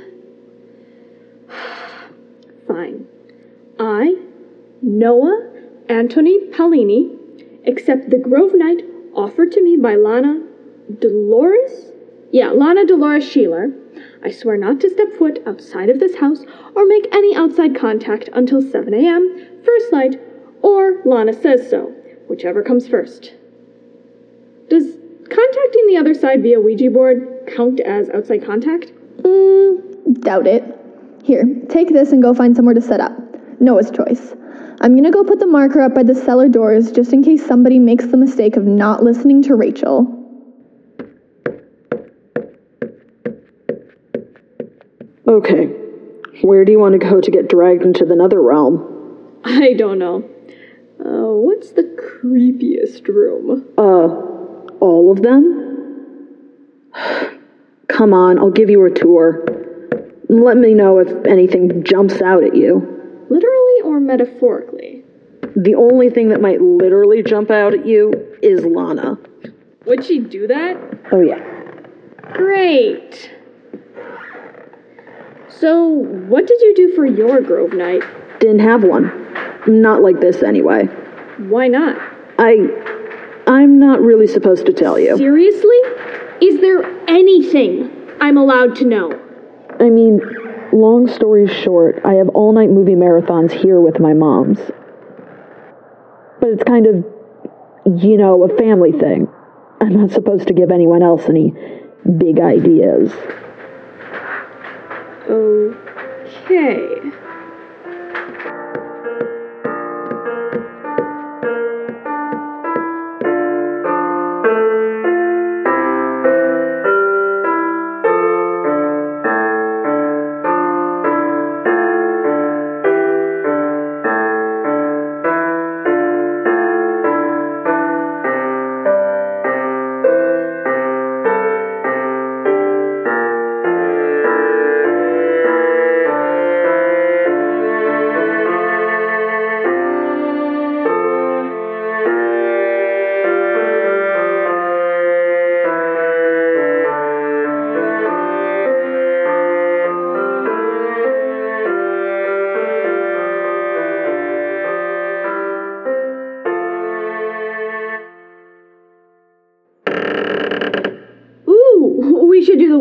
Fine. 2.69 3.07
I, 3.79 4.17
Noah 4.83 5.51
Anthony 5.89 6.51
Paulini, 6.51 7.17
accept 7.67 8.11
the 8.11 8.19
Grove 8.19 8.53
Night 8.55 8.85
offered 9.15 9.53
to 9.53 9.63
me 9.63 9.77
by 9.77 9.97
Lana 9.97 10.43
Dolores? 11.01 11.93
Yeah, 12.31 12.51
Lana 12.51 12.87
Dolores 12.87 13.25
Sheeler. 13.25 13.75
I 14.23 14.31
swear 14.31 14.57
not 14.57 14.81
to 14.81 14.91
step 14.91 15.13
foot 15.19 15.43
outside 15.47 15.91
of 15.91 15.99
this 15.99 16.17
house 16.17 16.45
or 16.75 16.87
make 16.87 17.09
any 17.13 17.35
outside 17.35 17.75
contact 17.75 18.29
until 18.33 18.61
7 18.61 18.93
a.m., 18.95 19.63
first 19.65 19.93
light, 19.93 20.21
or 20.63 21.01
Lana 21.05 21.33
says 21.33 21.69
so, 21.69 21.95
whichever 22.29 22.63
comes 22.63 22.87
first. 22.87 23.35
Does 24.69 24.99
contacting 25.29 25.87
the 25.87 25.97
other 25.99 26.15
side 26.15 26.43
via 26.43 26.61
Ouija 26.61 26.91
board 26.91 27.38
count 27.59 27.81
as 27.81 28.09
outside 28.11 28.45
contact? 28.45 28.93
Mm, 29.23 30.21
doubt 30.21 30.47
it. 30.47 30.63
Here, 31.25 31.45
take 31.69 31.89
this 31.89 32.13
and 32.13 32.23
go 32.23 32.33
find 32.33 32.55
somewhere 32.55 32.75
to 32.75 32.81
set 32.81 33.01
up. 33.01 33.13
Noah's 33.61 33.91
choice. 33.91 34.33
I'm 34.81 34.95
gonna 34.95 35.11
go 35.11 35.25
put 35.25 35.41
the 35.41 35.47
marker 35.47 35.81
up 35.81 35.93
by 35.93 36.05
the 36.05 36.15
cellar 36.15 36.49
doors 36.49 36.93
just 36.93 37.13
in 37.13 37.21
case 37.25 37.45
somebody 37.45 37.81
makes 37.81 38.07
the 38.07 38.17
mistake 38.17 38.57
of 38.57 38.65
not 38.65 39.03
listening 39.03 39.43
to 39.43 39.57
Rachel. 39.57 40.07
Okay. 45.27 45.67
Where 46.43 46.65
do 46.65 46.71
you 46.71 46.79
want 46.79 46.93
to 46.93 46.99
go 46.99 47.21
to 47.21 47.31
get 47.31 47.49
dragged 47.49 47.83
into 47.83 48.05
the 48.05 48.15
nether 48.15 48.41
realm? 48.41 49.41
I 49.45 49.75
don't 49.75 49.99
know. 49.99 50.19
Uh, 51.01 51.35
what's 51.35 51.73
the 51.73 51.83
creepiest 51.83 53.09
room? 53.09 53.67
Uh, 53.77 54.07
all 54.81 55.11
of 55.11 55.23
them? 55.23 55.68
Come 57.89 58.15
on, 58.15 58.39
I'll 58.39 58.51
give 58.51 58.71
you 58.71 58.85
a 58.85 58.91
tour. 58.91 59.45
Let 60.29 60.57
me 60.57 60.75
know 60.75 60.99
if 60.99 61.09
anything 61.27 61.83
jumps 61.85 62.21
out 62.21 62.45
at 62.45 62.55
you. 62.55 63.27
Literally 63.31 63.81
or 63.85 63.99
metaphorically? 63.99 65.05
The 65.57 65.75
only 65.75 66.11
thing 66.11 66.29
that 66.29 66.41
might 66.41 66.61
literally 66.61 67.23
jump 67.23 67.51
out 67.51 67.75
at 67.75 67.87
you 67.87 68.13
is 68.43 68.65
Lana. 68.65 69.19
Would 69.87 70.05
she 70.05 70.21
do 70.21 70.47
that? 70.47 70.77
Oh, 71.11 71.21
yeah. 71.21 71.43
Great. 72.35 73.31
So, 75.49 75.89
what 75.89 76.47
did 76.47 76.61
you 76.61 76.75
do 76.77 76.95
for 76.95 77.07
your 77.07 77.41
Grove 77.41 77.73
night? 77.73 78.03
Didn't 78.39 78.61
have 78.61 78.85
one. 78.85 79.11
Not 79.67 80.03
like 80.03 80.21
this, 80.21 80.43
anyway. 80.43 80.85
Why 81.39 81.69
not? 81.69 81.97
I. 82.39 82.69
I'm 83.47 83.79
not 83.79 84.01
really 84.01 84.27
supposed 84.27 84.67
to 84.67 84.73
tell 84.75 84.99
you. 84.99 85.17
Seriously? 85.17 85.81
Is 86.41 86.61
there 86.61 86.85
anything 87.09 87.91
I'm 88.21 88.37
allowed 88.37 88.77
to 88.77 88.85
know? 88.85 89.21
I 89.81 89.91
mean, 89.91 90.21
long 90.73 91.09
story 91.09 91.47
short, 91.47 92.01
I 92.05 92.15
have 92.15 92.29
all 92.31 92.53
night 92.53 92.71
movie 92.71 92.95
marathons 92.95 93.53
here 93.53 93.81
with 93.81 93.99
my 93.99 94.13
moms. 94.13 94.59
But 96.41 96.51
it's 96.51 96.65
kind 96.65 96.87
of, 96.87 97.05
you 98.01 98.17
know, 98.17 98.45
a 98.45 98.57
family 98.57 98.93
thing. 98.93 99.29
I'm 99.81 100.01
not 100.01 100.11
supposed 100.11 100.47
to 100.49 100.55
give 100.55 100.71
anyone 100.71 101.03
else 101.03 101.29
any 101.29 101.53
big 102.19 102.39
ideas. 102.41 103.13
Okay. 106.51 107.28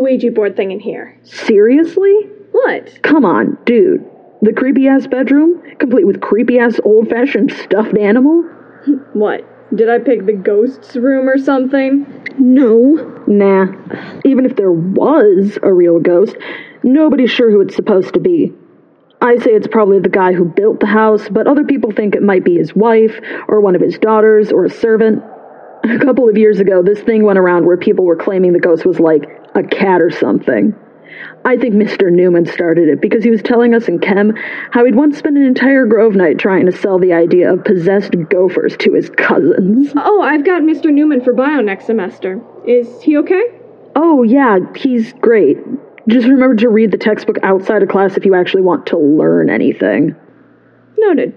Ouija 0.08 0.30
board 0.30 0.56
thing 0.56 0.70
in 0.70 0.80
here. 0.80 1.20
Seriously? 1.22 2.14
What? 2.52 3.02
Come 3.02 3.26
on, 3.26 3.58
dude. 3.66 4.08
The 4.40 4.54
creepy 4.54 4.88
ass 4.88 5.06
bedroom, 5.06 5.62
complete 5.78 6.06
with 6.06 6.22
creepy 6.22 6.58
ass 6.58 6.80
old 6.82 7.10
fashioned 7.10 7.52
stuffed 7.52 7.96
animal? 7.96 8.42
What? 9.12 9.44
Did 9.76 9.90
I 9.90 9.98
pick 9.98 10.24
the 10.24 10.32
ghost's 10.32 10.96
room 10.96 11.28
or 11.28 11.36
something? 11.36 12.06
No. 12.38 13.22
Nah. 13.26 13.66
Even 14.24 14.46
if 14.46 14.56
there 14.56 14.72
was 14.72 15.58
a 15.62 15.70
real 15.70 15.98
ghost, 16.00 16.36
nobody's 16.82 17.30
sure 17.30 17.50
who 17.50 17.60
it's 17.60 17.76
supposed 17.76 18.14
to 18.14 18.20
be. 18.20 18.54
I 19.20 19.36
say 19.36 19.50
it's 19.50 19.68
probably 19.68 19.98
the 19.98 20.08
guy 20.08 20.32
who 20.32 20.46
built 20.46 20.80
the 20.80 20.86
house, 20.86 21.28
but 21.28 21.46
other 21.46 21.64
people 21.64 21.90
think 21.90 22.14
it 22.14 22.22
might 22.22 22.44
be 22.44 22.56
his 22.56 22.74
wife, 22.74 23.20
or 23.46 23.60
one 23.60 23.74
of 23.74 23.82
his 23.82 23.98
daughters, 23.98 24.52
or 24.52 24.64
a 24.64 24.70
servant. 24.70 25.22
A 25.84 25.98
couple 25.98 26.30
of 26.30 26.38
years 26.38 26.60
ago, 26.60 26.82
this 26.82 27.00
thing 27.00 27.24
went 27.24 27.38
around 27.38 27.66
where 27.66 27.76
people 27.76 28.06
were 28.06 28.16
claiming 28.16 28.54
the 28.54 28.60
ghost 28.60 28.86
was 28.86 28.98
like 28.98 29.37
a 29.54 29.62
cat 29.62 30.00
or 30.00 30.10
something. 30.10 30.74
I 31.44 31.56
think 31.56 31.74
Mr. 31.74 32.12
Newman 32.12 32.46
started 32.46 32.88
it 32.88 33.00
because 33.00 33.24
he 33.24 33.30
was 33.30 33.42
telling 33.42 33.74
us 33.74 33.88
in 33.88 33.98
chem 33.98 34.34
how 34.70 34.84
he'd 34.84 34.94
once 34.94 35.18
spent 35.18 35.36
an 35.36 35.44
entire 35.44 35.86
Grove 35.86 36.14
night 36.14 36.38
trying 36.38 36.66
to 36.66 36.72
sell 36.72 36.98
the 36.98 37.12
idea 37.12 37.52
of 37.52 37.64
possessed 37.64 38.14
gophers 38.28 38.76
to 38.78 38.92
his 38.92 39.10
cousins. 39.10 39.92
Oh, 39.96 40.20
I've 40.20 40.44
got 40.44 40.62
Mr. 40.62 40.92
Newman 40.92 41.22
for 41.22 41.32
bio 41.32 41.60
next 41.60 41.86
semester. 41.86 42.40
Is 42.66 43.02
he 43.02 43.16
okay? 43.18 43.42
Oh, 43.96 44.22
yeah, 44.22 44.58
he's 44.76 45.12
great. 45.14 45.58
Just 46.08 46.26
remember 46.26 46.56
to 46.56 46.68
read 46.68 46.90
the 46.90 46.98
textbook 46.98 47.36
outside 47.42 47.82
of 47.82 47.88
class 47.88 48.16
if 48.16 48.24
you 48.24 48.34
actually 48.34 48.62
want 48.62 48.86
to 48.86 48.98
learn 48.98 49.50
anything. 49.50 50.14
Noted. 50.96 51.34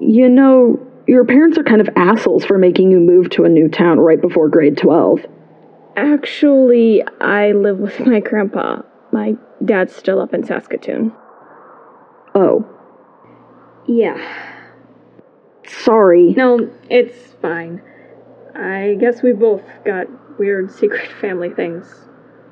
You 0.00 0.28
know, 0.28 0.86
your 1.06 1.24
parents 1.24 1.56
are 1.58 1.62
kind 1.64 1.80
of 1.80 1.88
assholes 1.96 2.44
for 2.44 2.58
making 2.58 2.90
you 2.90 2.98
move 3.00 3.30
to 3.30 3.44
a 3.44 3.48
new 3.48 3.68
town 3.68 4.00
right 4.00 4.20
before 4.20 4.48
grade 4.48 4.76
12. 4.76 5.24
Actually, 5.96 7.02
I 7.20 7.52
live 7.52 7.78
with 7.78 7.98
my 8.06 8.20
grandpa. 8.20 8.82
My 9.12 9.34
dad's 9.64 9.94
still 9.94 10.20
up 10.20 10.34
in 10.34 10.44
Saskatoon. 10.44 11.12
Oh, 12.34 12.66
Yeah. 13.86 14.18
sorry. 15.66 16.34
No, 16.36 16.70
it's 16.90 17.32
fine. 17.40 17.80
I 18.54 18.96
guess 19.00 19.22
we 19.22 19.32
both 19.32 19.62
got 19.84 20.06
weird 20.38 20.70
secret 20.70 21.10
family 21.20 21.50
things, 21.50 21.86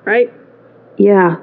right? 0.05 0.33
Yeah. 0.97 1.37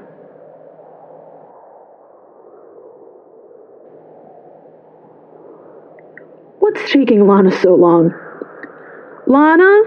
What's 6.61 6.91
taking 6.91 7.25
Lana 7.25 7.51
so 7.59 7.73
long? 7.73 8.13
Lana? 9.25 9.81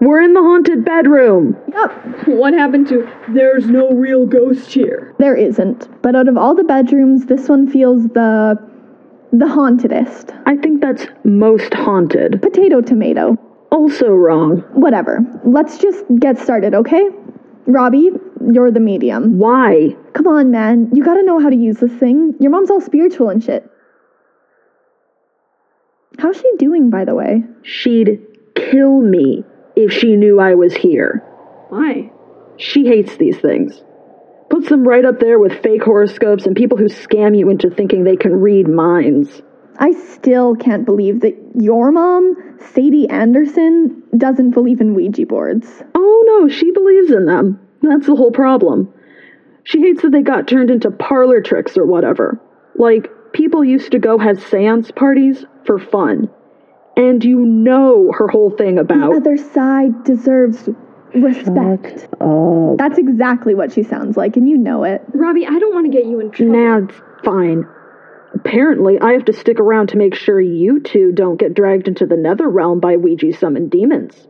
We're 0.00 0.22
in 0.22 0.32
the 0.32 0.40
haunted 0.40 0.82
bedroom. 0.82 1.54
Yep. 1.70 2.28
What 2.28 2.54
happened 2.54 2.88
to 2.88 3.06
there's 3.34 3.66
no 3.66 3.90
real 3.90 4.24
ghost 4.24 4.72
here? 4.72 5.14
there 5.18 5.36
isn't. 5.36 5.86
But 6.02 6.16
out 6.16 6.26
of 6.26 6.38
all 6.38 6.54
the 6.54 6.64
bedrooms, 6.64 7.26
this 7.26 7.46
one 7.50 7.68
feels 7.70 8.04
the 8.08 8.56
the 9.34 9.46
hauntedest. 9.46 10.30
I 10.46 10.56
think 10.56 10.80
that's 10.80 11.06
most 11.24 11.74
haunted. 11.74 12.40
Potato 12.40 12.80
tomato. 12.80 13.36
Also 13.70 14.08
wrong. 14.08 14.60
Whatever. 14.72 15.20
Let's 15.44 15.76
just 15.76 16.04
get 16.20 16.38
started, 16.38 16.72
okay? 16.72 17.04
Robbie, 17.66 18.10
you're 18.50 18.70
the 18.70 18.80
medium. 18.80 19.38
Why? 19.38 19.94
Come 20.14 20.26
on, 20.26 20.50
man. 20.50 20.88
You 20.94 21.04
gotta 21.04 21.22
know 21.22 21.38
how 21.38 21.50
to 21.50 21.56
use 21.56 21.78
this 21.80 21.92
thing. 21.92 22.34
Your 22.40 22.50
mom's 22.50 22.70
all 22.70 22.80
spiritual 22.80 23.28
and 23.28 23.44
shit. 23.44 23.70
How's 26.18 26.36
she 26.36 26.50
doing, 26.58 26.90
by 26.90 27.04
the 27.04 27.14
way? 27.14 27.42
She'd 27.62 28.20
kill 28.54 29.00
me 29.00 29.44
if 29.76 29.92
she 29.92 30.16
knew 30.16 30.40
I 30.40 30.54
was 30.54 30.74
here. 30.74 31.22
Why? 31.68 32.10
She 32.56 32.86
hates 32.86 33.16
these 33.16 33.38
things. 33.38 33.82
Puts 34.48 34.68
them 34.68 34.86
right 34.86 35.04
up 35.04 35.18
there 35.18 35.38
with 35.38 35.62
fake 35.62 35.82
horoscopes 35.82 36.46
and 36.46 36.54
people 36.54 36.78
who 36.78 36.84
scam 36.84 37.36
you 37.36 37.50
into 37.50 37.70
thinking 37.70 38.04
they 38.04 38.16
can 38.16 38.34
read 38.36 38.68
minds. 38.68 39.42
I 39.78 39.92
still 39.92 40.54
can't 40.54 40.84
believe 40.84 41.20
that 41.20 41.36
your 41.54 41.90
mom, 41.90 42.58
Sadie 42.72 43.08
Anderson, 43.08 44.04
doesn't 44.16 44.52
believe 44.52 44.80
in 44.80 44.94
Ouija 44.94 45.26
boards. 45.26 45.82
Oh 45.96 46.24
no, 46.26 46.48
she 46.48 46.70
believes 46.70 47.10
in 47.10 47.26
them. 47.26 47.58
That's 47.82 48.06
the 48.06 48.14
whole 48.14 48.30
problem. 48.30 48.92
She 49.64 49.80
hates 49.80 50.02
that 50.02 50.12
they 50.12 50.22
got 50.22 50.46
turned 50.46 50.70
into 50.70 50.90
parlor 50.90 51.40
tricks 51.40 51.76
or 51.76 51.86
whatever. 51.86 52.40
Like, 52.76 53.10
people 53.32 53.64
used 53.64 53.90
to 53.92 53.98
go 53.98 54.18
have 54.18 54.42
seance 54.42 54.90
parties 54.92 55.44
for 55.66 55.78
fun. 55.78 56.30
And 56.96 57.24
you 57.24 57.40
know 57.40 58.12
her 58.16 58.28
whole 58.28 58.50
thing 58.50 58.78
about. 58.78 59.10
The 59.10 59.16
other 59.16 59.36
side 59.36 60.04
deserves 60.04 60.68
respect. 61.14 62.08
Oh, 62.20 62.76
That's 62.78 62.98
exactly 62.98 63.54
what 63.54 63.72
she 63.72 63.82
sounds 63.82 64.16
like, 64.16 64.36
and 64.36 64.48
you 64.48 64.56
know 64.56 64.84
it. 64.84 65.02
Robbie, 65.12 65.46
I 65.46 65.58
don't 65.58 65.74
want 65.74 65.90
to 65.90 65.96
get 65.96 66.06
you 66.06 66.20
in 66.20 66.30
trouble. 66.30 66.52
Nah, 66.52 66.78
it's 66.84 66.94
fine. 67.24 67.64
Apparently, 68.34 68.98
I 69.00 69.12
have 69.12 69.24
to 69.26 69.32
stick 69.32 69.60
around 69.60 69.88
to 69.90 69.96
make 69.96 70.14
sure 70.14 70.40
you 70.40 70.80
two 70.80 71.12
don't 71.12 71.38
get 71.38 71.54
dragged 71.54 71.88
into 71.88 72.06
the 72.06 72.16
nether 72.16 72.48
realm 72.48 72.80
by 72.80 72.96
Ouija 72.96 73.32
summoned 73.32 73.70
demons. 73.70 74.28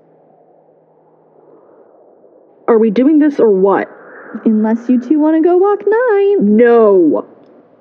Are 2.68 2.78
we 2.78 2.90
doing 2.90 3.18
this 3.18 3.40
or 3.40 3.50
what? 3.50 3.88
Unless 4.44 4.88
you 4.88 5.00
two 5.00 5.18
want 5.18 5.36
to 5.36 5.42
go 5.42 5.56
walk 5.56 5.80
nine. 5.86 6.56
No. 6.56 7.26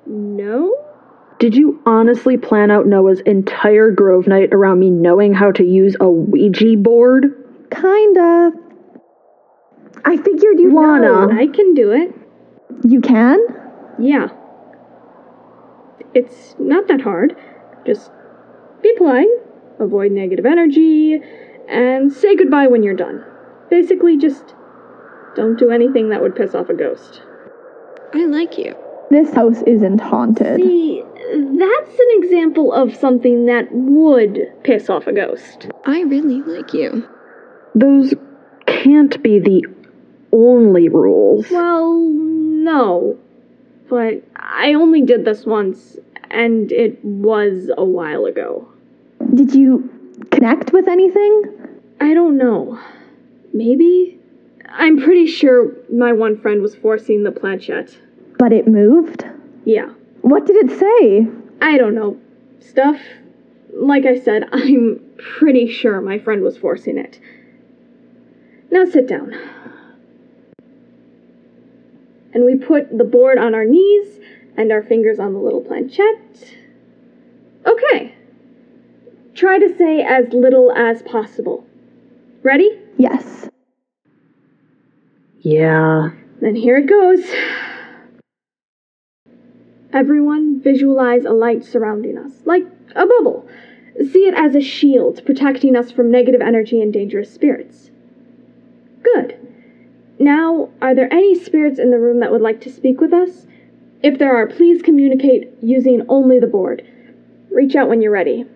No? 0.06 0.83
Did 1.44 1.56
you 1.56 1.78
honestly 1.84 2.38
plan 2.38 2.70
out 2.70 2.86
Noah's 2.86 3.20
entire 3.26 3.90
Grove 3.90 4.26
night 4.26 4.48
around 4.54 4.80
me 4.80 4.88
knowing 4.88 5.34
how 5.34 5.52
to 5.52 5.62
use 5.62 5.94
a 6.00 6.08
Ouija 6.10 6.74
board? 6.78 7.26
Kinda. 7.70 8.50
I 10.06 10.16
figured 10.16 10.58
you'd 10.58 10.72
Lana. 10.72 11.02
know. 11.02 11.30
I 11.30 11.46
can 11.48 11.74
do 11.74 11.92
it. 11.92 12.14
You 12.82 13.02
can? 13.02 13.38
Yeah. 13.98 14.28
It's 16.14 16.54
not 16.58 16.88
that 16.88 17.02
hard. 17.02 17.36
Just 17.84 18.10
be 18.80 18.94
polite, 18.96 19.28
avoid 19.78 20.12
negative 20.12 20.46
energy, 20.46 21.20
and 21.68 22.10
say 22.10 22.36
goodbye 22.36 22.68
when 22.68 22.82
you're 22.82 22.96
done. 22.96 23.22
Basically, 23.68 24.16
just 24.16 24.54
don't 25.36 25.58
do 25.58 25.70
anything 25.70 26.08
that 26.08 26.22
would 26.22 26.36
piss 26.36 26.54
off 26.54 26.70
a 26.70 26.74
ghost. 26.74 27.20
I 28.14 28.24
like 28.24 28.56
you. 28.56 28.74
This 29.10 29.32
house 29.32 29.62
isn't 29.66 30.00
haunted. 30.00 30.56
See, 30.56 31.02
that's 31.34 31.98
an 31.98 32.08
example 32.12 32.72
of 32.72 32.94
something 32.94 33.46
that 33.46 33.68
would 33.72 34.52
piss 34.62 34.88
off 34.88 35.06
a 35.06 35.12
ghost. 35.12 35.68
I 35.84 36.02
really 36.02 36.42
like 36.42 36.72
you. 36.72 37.08
Those 37.74 38.14
can't 38.66 39.22
be 39.22 39.38
the 39.38 39.64
only 40.32 40.88
rules. 40.88 41.50
Well, 41.50 41.98
no. 41.98 43.18
But 43.88 44.22
I 44.36 44.74
only 44.74 45.02
did 45.02 45.24
this 45.24 45.44
once, 45.44 45.96
and 46.30 46.72
it 46.72 47.04
was 47.04 47.70
a 47.76 47.84
while 47.84 48.24
ago. 48.26 48.68
Did 49.34 49.54
you 49.54 49.90
connect 50.30 50.72
with 50.72 50.88
anything? 50.88 51.42
I 52.00 52.14
don't 52.14 52.36
know. 52.36 52.78
Maybe? 53.52 54.18
I'm 54.68 55.00
pretty 55.00 55.26
sure 55.26 55.72
my 55.92 56.12
one 56.12 56.38
friend 56.40 56.62
was 56.62 56.74
forcing 56.74 57.22
the 57.22 57.30
planchette. 57.30 57.96
But 58.44 58.52
it 58.52 58.68
moved? 58.68 59.24
Yeah. 59.64 59.88
What 60.20 60.44
did 60.44 60.56
it 60.56 60.78
say? 60.78 61.26
I 61.62 61.78
don't 61.78 61.94
know. 61.94 62.20
Stuff. 62.60 63.00
Like 63.72 64.04
I 64.04 64.20
said, 64.20 64.46
I'm 64.52 65.00
pretty 65.16 65.66
sure 65.66 66.02
my 66.02 66.18
friend 66.18 66.42
was 66.42 66.58
forcing 66.58 66.98
it. 66.98 67.18
Now 68.70 68.84
sit 68.84 69.08
down. 69.08 69.32
And 72.34 72.44
we 72.44 72.56
put 72.56 72.98
the 72.98 73.04
board 73.04 73.38
on 73.38 73.54
our 73.54 73.64
knees 73.64 74.20
and 74.58 74.70
our 74.72 74.82
fingers 74.82 75.18
on 75.18 75.32
the 75.32 75.38
little 75.38 75.62
planchette. 75.62 76.54
Okay. 77.64 78.14
Try 79.32 79.58
to 79.58 79.74
say 79.78 80.02
as 80.02 80.30
little 80.34 80.70
as 80.70 81.00
possible. 81.00 81.66
Ready? 82.42 82.78
Yes. 82.98 83.48
Yeah. 85.40 86.10
Then 86.42 86.54
here 86.54 86.76
it 86.76 86.86
goes. 86.86 87.24
Everyone 89.94 90.60
visualize 90.60 91.24
a 91.24 91.30
light 91.30 91.64
surrounding 91.64 92.18
us, 92.18 92.32
like 92.44 92.66
a 92.96 93.06
bubble. 93.06 93.48
See 93.96 94.26
it 94.26 94.34
as 94.34 94.56
a 94.56 94.60
shield 94.60 95.24
protecting 95.24 95.76
us 95.76 95.92
from 95.92 96.10
negative 96.10 96.40
energy 96.40 96.82
and 96.82 96.92
dangerous 96.92 97.32
spirits. 97.32 97.90
Good. 99.04 99.38
Now, 100.18 100.70
are 100.82 100.96
there 100.96 101.12
any 101.12 101.36
spirits 101.36 101.78
in 101.78 101.92
the 101.92 102.00
room 102.00 102.18
that 102.18 102.32
would 102.32 102.40
like 102.40 102.60
to 102.62 102.72
speak 102.72 103.00
with 103.00 103.12
us? 103.12 103.46
If 104.02 104.18
there 104.18 104.36
are, 104.36 104.48
please 104.48 104.82
communicate 104.82 105.52
using 105.62 106.02
only 106.08 106.40
the 106.40 106.48
board. 106.48 106.84
Reach 107.52 107.76
out 107.76 107.88
when 107.88 108.02
you're 108.02 108.10
ready. 108.10 108.46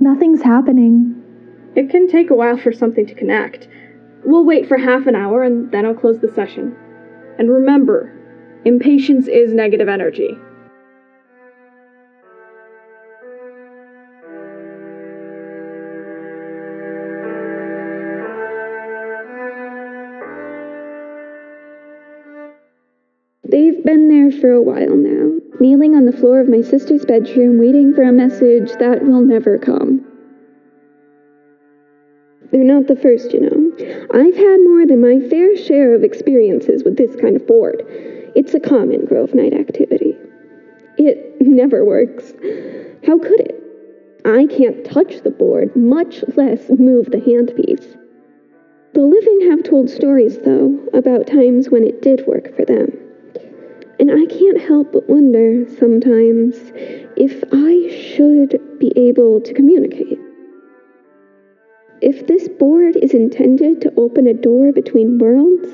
Nothing's 0.00 0.40
happening. 0.40 1.22
It 1.76 1.90
can 1.90 2.08
take 2.08 2.30
a 2.30 2.34
while 2.34 2.56
for 2.56 2.72
something 2.72 3.06
to 3.06 3.14
connect. 3.14 3.68
We'll 4.24 4.44
wait 4.44 4.68
for 4.68 4.76
half 4.76 5.06
an 5.06 5.14
hour 5.14 5.42
and 5.42 5.70
then 5.72 5.86
I'll 5.86 5.94
close 5.94 6.20
the 6.20 6.32
session. 6.34 6.76
And 7.38 7.50
remember, 7.50 8.12
impatience 8.64 9.28
is 9.28 9.52
negative 9.52 9.88
energy. 9.88 10.36
They've 23.50 23.82
been 23.84 24.08
there 24.08 24.30
for 24.30 24.52
a 24.52 24.62
while 24.62 24.94
now, 24.94 25.40
kneeling 25.58 25.96
on 25.96 26.04
the 26.04 26.12
floor 26.12 26.40
of 26.40 26.48
my 26.48 26.60
sister's 26.60 27.04
bedroom, 27.04 27.58
waiting 27.58 27.92
for 27.92 28.02
a 28.02 28.12
message 28.12 28.70
that 28.78 29.02
will 29.02 29.22
never 29.22 29.58
come. 29.58 30.09
They're 32.52 32.64
not 32.64 32.88
the 32.88 32.96
first, 32.96 33.32
you 33.32 33.40
know. 33.40 33.72
I've 34.12 34.36
had 34.36 34.58
more 34.64 34.86
than 34.86 35.00
my 35.00 35.20
fair 35.28 35.56
share 35.56 35.94
of 35.94 36.02
experiences 36.02 36.84
with 36.84 36.96
this 36.96 37.14
kind 37.16 37.36
of 37.36 37.46
board. 37.46 37.82
It's 38.34 38.54
a 38.54 38.60
common 38.60 39.06
Grove 39.06 39.34
Night 39.34 39.54
activity. 39.54 40.16
It 40.98 41.40
never 41.40 41.84
works. 41.84 42.32
How 43.06 43.18
could 43.18 43.40
it? 43.40 43.56
I 44.24 44.46
can't 44.46 44.84
touch 44.84 45.22
the 45.22 45.30
board, 45.30 45.74
much 45.74 46.22
less 46.36 46.68
move 46.70 47.06
the 47.06 47.18
handpiece. 47.18 47.96
The 48.92 49.00
living 49.00 49.50
have 49.50 49.62
told 49.62 49.88
stories, 49.88 50.38
though, 50.38 50.78
about 50.92 51.26
times 51.26 51.70
when 51.70 51.84
it 51.84 52.02
did 52.02 52.26
work 52.26 52.54
for 52.54 52.64
them. 52.64 52.92
And 53.98 54.10
I 54.10 54.26
can't 54.26 54.60
help 54.60 54.92
but 54.92 55.08
wonder 55.08 55.64
sometimes 55.78 56.56
if 57.16 57.42
I 57.52 57.88
should 58.14 58.60
be 58.78 58.92
able 58.96 59.40
to 59.40 59.54
communicate. 59.54 60.19
If 62.02 62.26
this 62.26 62.48
board 62.48 62.96
is 62.96 63.12
intended 63.12 63.82
to 63.82 63.92
open 63.98 64.26
a 64.26 64.32
door 64.32 64.72
between 64.72 65.18
worlds, 65.18 65.68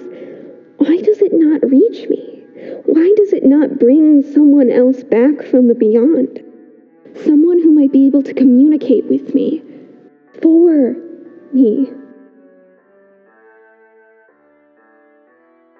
why 0.79 0.97
does 0.97 1.23
it 1.23 1.33
not 1.33 1.71
reach 1.71 2.09
me? 2.09 2.43
Why 2.85 3.15
does 3.17 3.33
it 3.33 3.45
not 3.45 3.79
bring 3.79 4.23
someone 4.23 4.71
else 4.71 5.05
back 5.05 5.43
from 5.43 5.69
the 5.69 5.75
beyond? 5.75 6.43
Someone 7.25 7.61
who 7.63 7.71
might 7.71 7.93
be 7.93 8.07
able 8.07 8.25
to 8.25 8.35
communicate 8.35 9.05
with 9.07 9.35
me. 9.35 9.63
For 10.43 10.97
me. 11.53 11.93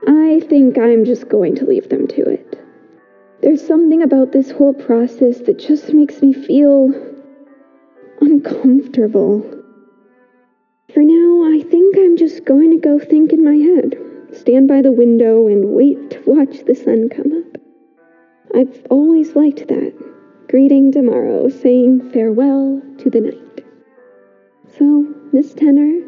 I 0.07 0.41
think 0.49 0.79
I'm 0.79 1.05
just 1.05 1.29
going 1.29 1.57
to 1.57 1.67
leave 1.67 1.89
them 1.89 2.07
to 2.07 2.23
it. 2.23 2.57
There's 3.43 3.67
something 3.67 4.03
about 4.03 4.31
this 4.31 4.53
whole 4.53 4.75
process 4.75 5.41
that 5.41 5.59
just 5.59 5.93
makes 5.93 6.23
me 6.23 6.33
feel 6.33 6.93
uncomfortable. 8.21 9.65
For 10.95 11.03
now, 11.03 11.43
I 11.53 11.63
think 11.63 11.97
I'm 11.99 12.17
just 12.17 12.45
going 12.45 12.71
to 12.71 12.79
go 12.79 12.99
think 12.99 13.33
in 13.33 13.45
my 13.45 13.57
head, 13.57 13.97
stand 14.33 14.69
by 14.69 14.83
the 14.83 14.93
window, 14.93 15.49
and 15.49 15.75
wait 15.75 16.11
to 16.11 16.23
watch 16.27 16.65
the 16.65 16.75
sun 16.75 17.09
come 17.09 17.33
up. 17.33 17.61
I've 18.55 18.87
always 18.89 19.35
liked 19.35 19.67
that, 19.69 19.93
greeting 20.49 20.93
tomorrow, 20.93 21.49
saying 21.49 22.13
farewell 22.13 22.81
to 22.99 23.11
the 23.11 23.21
night. 23.21 23.65
So, 24.79 25.13
Miss 25.33 25.55
Tanner, 25.55 26.01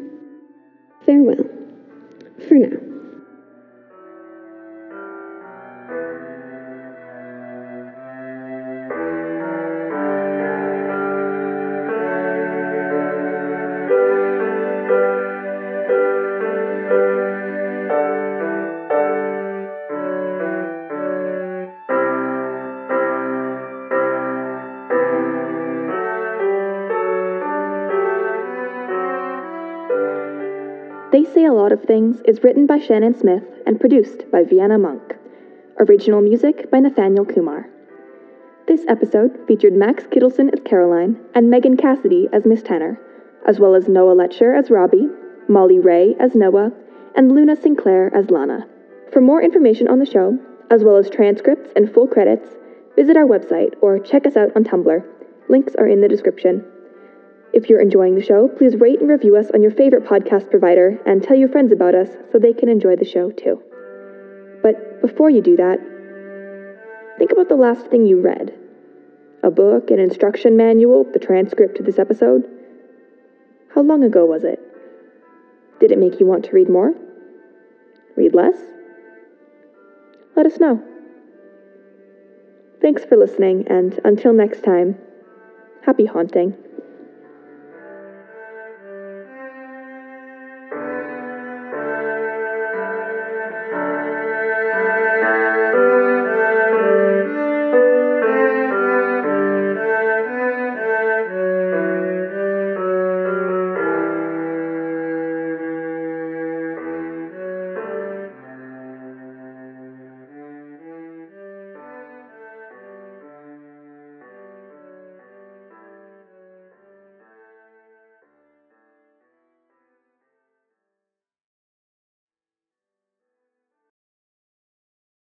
farewell. 1.05 1.45
For 2.47 2.55
now. 2.55 2.88
A 31.49 31.51
Lot 31.51 31.71
of 31.71 31.81
Things 31.81 32.21
is 32.25 32.43
written 32.43 32.67
by 32.67 32.77
Shannon 32.77 33.17
Smith 33.17 33.43
and 33.65 33.79
produced 33.79 34.29
by 34.31 34.43
Vienna 34.43 34.77
Monk. 34.77 35.15
Original 35.79 36.21
music 36.21 36.69
by 36.69 36.79
Nathaniel 36.79 37.25
Kumar. 37.25 37.67
This 38.67 38.85
episode 38.87 39.35
featured 39.47 39.73
Max 39.73 40.03
Kittleson 40.03 40.53
as 40.53 40.59
Caroline 40.63 41.19
and 41.33 41.49
Megan 41.49 41.75
Cassidy 41.75 42.27
as 42.31 42.45
Miss 42.45 42.61
Tanner, 42.61 43.01
as 43.47 43.59
well 43.59 43.73
as 43.73 43.89
Noah 43.89 44.13
Letcher 44.13 44.53
as 44.53 44.69
Robbie, 44.69 45.07
Molly 45.47 45.79
Ray 45.79 46.15
as 46.19 46.35
Noah, 46.35 46.71
and 47.15 47.31
Luna 47.31 47.55
Sinclair 47.55 48.15
as 48.15 48.29
Lana. 48.29 48.67
For 49.11 49.19
more 49.19 49.41
information 49.41 49.87
on 49.87 49.97
the 49.97 50.05
show, 50.05 50.37
as 50.69 50.83
well 50.83 50.97
as 50.97 51.09
transcripts 51.09 51.71
and 51.75 51.91
full 51.91 52.05
credits, 52.05 52.57
visit 52.95 53.17
our 53.17 53.25
website 53.25 53.73
or 53.81 53.97
check 53.97 54.27
us 54.27 54.37
out 54.37 54.55
on 54.55 54.65
Tumblr. 54.65 55.03
Links 55.49 55.73
are 55.79 55.87
in 55.87 56.01
the 56.01 56.07
description. 56.07 56.63
If 57.51 57.67
you're 57.67 57.81
enjoying 57.81 58.15
the 58.15 58.23
show, 58.23 58.47
please 58.47 58.75
rate 58.75 58.99
and 58.99 59.09
review 59.09 59.35
us 59.35 59.49
on 59.53 59.61
your 59.61 59.71
favorite 59.71 60.05
podcast 60.05 60.51
provider 60.51 60.99
and 61.05 61.23
tell 61.23 61.35
your 61.35 61.49
friends 61.49 61.71
about 61.71 61.95
us 61.95 62.09
so 62.31 62.37
they 62.37 62.53
can 62.53 62.69
enjoy 62.69 62.95
the 62.95 63.05
show 63.05 63.31
too. 63.31 63.61
But 64.61 65.01
before 65.01 65.29
you 65.29 65.41
do 65.41 65.55
that, 65.55 65.79
think 67.17 67.31
about 67.31 67.49
the 67.49 67.55
last 67.55 67.87
thing 67.87 68.05
you 68.05 68.21
read 68.21 68.53
a 69.41 69.49
book, 69.49 69.89
an 69.89 69.99
instruction 69.99 70.57
manual, 70.57 71.05
the 71.13 71.19
transcript 71.19 71.77
to 71.77 71.83
this 71.83 71.97
episode. 71.97 72.43
How 73.73 73.81
long 73.81 74.03
ago 74.03 74.25
was 74.25 74.43
it? 74.43 74.59
Did 75.79 75.91
it 75.91 75.97
make 75.97 76.19
you 76.19 76.25
want 76.25 76.43
to 76.45 76.51
read 76.51 76.69
more? 76.69 76.93
Read 78.17 78.35
less? 78.35 78.57
Let 80.35 80.45
us 80.45 80.59
know. 80.59 80.83
Thanks 82.81 83.05
for 83.05 83.17
listening, 83.17 83.65
and 83.69 83.97
until 84.03 84.33
next 84.33 84.63
time, 84.63 84.97
happy 85.85 86.05
haunting. 86.05 86.53